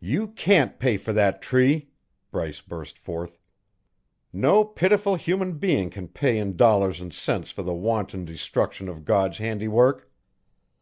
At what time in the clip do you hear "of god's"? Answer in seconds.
8.88-9.36